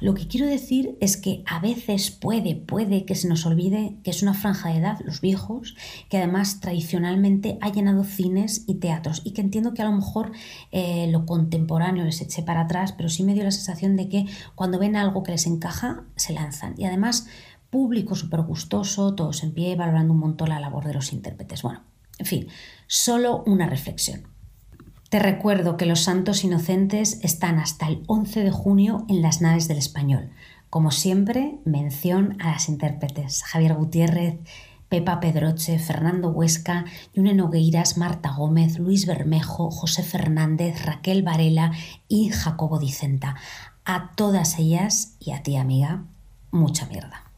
Lo 0.00 0.14
que 0.14 0.26
quiero 0.26 0.46
decir 0.46 0.96
es 1.00 1.16
que 1.16 1.42
a 1.46 1.58
veces 1.58 2.10
puede, 2.10 2.54
puede 2.54 3.04
que 3.04 3.14
se 3.14 3.28
nos 3.28 3.46
olvide 3.46 3.96
que 4.02 4.10
es 4.10 4.22
una 4.22 4.34
franja 4.34 4.68
de 4.68 4.78
edad, 4.78 4.98
los 5.04 5.20
viejos, 5.20 5.74
que 6.10 6.18
además 6.18 6.60
tradicionalmente 6.60 7.58
ha 7.62 7.70
llenado 7.70 8.04
cines 8.04 8.64
y 8.66 8.74
teatros 8.74 9.22
y 9.24 9.32
que 9.32 9.40
entiendo 9.40 9.72
que 9.72 9.82
a 9.82 9.86
lo 9.86 9.92
mejor 9.92 10.32
eh, 10.70 11.06
lo 11.10 11.24
contemporáneo 11.24 12.04
les 12.04 12.20
eche 12.20 12.42
para 12.42 12.62
atrás, 12.62 12.92
pero 12.92 13.08
sí 13.08 13.22
me 13.22 13.34
dio 13.34 13.44
la 13.44 13.50
sensación 13.50 13.96
de 13.96 14.08
que 14.08 14.26
cuando 14.54 14.78
ven 14.78 14.96
algo 14.96 15.22
que 15.22 15.32
les 15.32 15.46
encaja, 15.46 16.04
se 16.16 16.34
lanzan. 16.34 16.74
Y 16.76 16.84
además 16.84 17.26
público 17.70 18.14
súper 18.14 18.42
gustoso, 18.42 19.14
todos 19.14 19.42
en 19.42 19.52
pie, 19.52 19.76
valorando 19.76 20.12
un 20.12 20.20
montón 20.20 20.50
la 20.50 20.60
labor 20.60 20.84
de 20.84 20.94
los 20.94 21.12
intérpretes. 21.12 21.62
Bueno, 21.62 21.82
en 22.18 22.26
fin, 22.26 22.48
solo 22.86 23.42
una 23.46 23.66
reflexión. 23.66 24.28
Te 25.08 25.18
recuerdo 25.20 25.76
que 25.76 25.86
los 25.86 26.00
santos 26.00 26.42
inocentes 26.42 27.20
están 27.22 27.58
hasta 27.58 27.86
el 27.86 28.02
11 28.06 28.42
de 28.42 28.50
junio 28.50 29.06
en 29.08 29.22
las 29.22 29.40
naves 29.40 29.68
del 29.68 29.78
español. 29.78 30.30
Como 30.68 30.90
siempre, 30.90 31.58
mención 31.64 32.36
a 32.40 32.50
las 32.50 32.68
intérpretes 32.68 33.44
Javier 33.44 33.74
Gutiérrez, 33.74 34.38
Pepa 34.88 35.20
Pedroche, 35.20 35.78
Fernando 35.78 36.30
Huesca, 36.30 36.84
Yune 37.14 37.34
Nogueiras, 37.34 37.96
Marta 37.96 38.32
Gómez, 38.36 38.78
Luis 38.78 39.06
Bermejo, 39.06 39.70
José 39.70 40.02
Fernández, 40.02 40.84
Raquel 40.84 41.22
Varela 41.22 41.72
y 42.08 42.30
Jacobo 42.30 42.78
Dicenta. 42.78 43.36
A 43.84 44.12
todas 44.16 44.58
ellas 44.58 45.14
y 45.20 45.32
a 45.32 45.42
ti, 45.42 45.56
amiga, 45.56 46.04
mucha 46.50 46.86
mierda. 46.86 47.30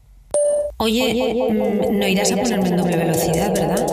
Oye, 0.77 1.35
no 1.91 2.07
irás 2.07 2.31
a 2.31 2.37
ponerme 2.37 2.69
en 2.69 2.77
doble 2.77 2.97
velocidad, 2.97 3.53
¿verdad? 3.53 3.85